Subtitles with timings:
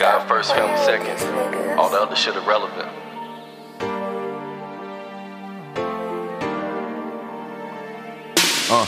[0.00, 1.78] God first, family second.
[1.78, 2.88] All the other shit irrelevant.
[8.70, 8.86] Uh,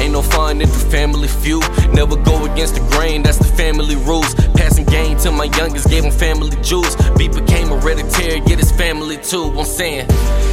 [0.00, 1.62] ain't no fun in the family feud.
[1.92, 4.34] Never go against the grain, that's the family rules.
[4.56, 6.96] Passing game to my youngest, gave him family jewels.
[7.18, 9.52] Beat became hereditary, get his family too.
[9.58, 10.08] I'm saying,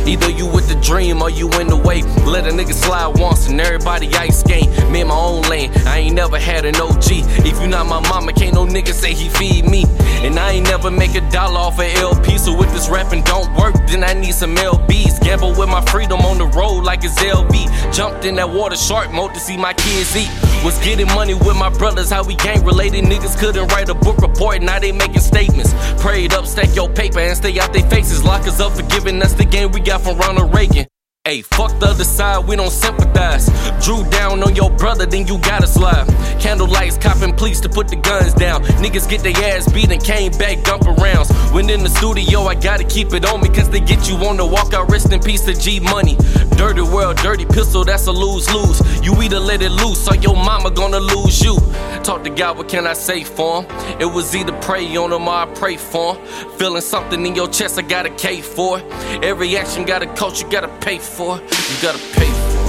[0.06, 2.02] either you with the dream or you in the way.
[2.26, 4.68] Let a nigga slide once and everybody ice skate.
[4.90, 7.12] Me in my own lane, I ain't never had an OG.
[7.48, 9.86] If you not my mama, can't nigga say he feed me.
[10.26, 12.38] And I ain't never make a dollar off a LP.
[12.38, 15.22] So if this rapping don't work, then I need some LBs.
[15.22, 17.94] Gamble with my freedom on the road like it's LB.
[17.94, 20.30] Jumped in that water shark mode to see my kids eat.
[20.64, 23.04] Was getting money with my brothers, how we gang related.
[23.06, 25.74] Niggas couldn't write a book report, now they making statements.
[26.02, 28.24] Prayed up, stack your paper and stay out their faces.
[28.24, 30.91] Lock us up for giving us the game we got from Ronald Reagan.
[31.24, 33.46] Hey, fuck the other side, we don't sympathize.
[33.86, 36.08] Drew down on your brother, then you gotta slide.
[36.42, 38.64] Candlelights, copping police to put the guns down.
[38.82, 41.30] Niggas get their ass beat and came back dumping rounds.
[41.52, 44.38] When in the studio, I gotta keep it on me, cause they get you on
[44.38, 44.90] the walkout.
[44.90, 46.18] Rest in peace to G Money.
[46.58, 48.82] Dirty world, dirty pistol, that's a lose lose.
[49.06, 51.56] You either let it loose or your mama gonna lose you.
[52.04, 54.02] Talk to God, what can I say for him?
[54.02, 56.50] It was either pray on him or I pray for him.
[56.58, 58.86] Feeling something in your chest, I got a K for it.
[59.24, 61.38] Every action got a coach, you gotta pay for for.
[61.38, 62.62] You gotta pay for.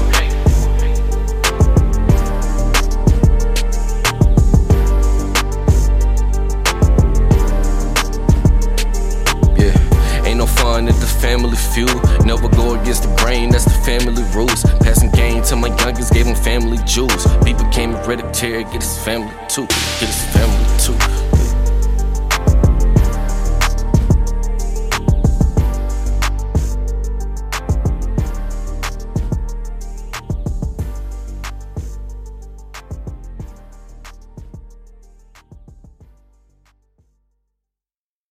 [9.57, 11.89] Yeah, ain't no fun at the family feud.
[12.27, 14.65] Never go against the grain, that's the family rules.
[14.81, 17.25] Passing game to my youngest, gave him family jewels.
[17.47, 19.67] He became hereditary, get his family too.
[20.01, 21.32] Get his family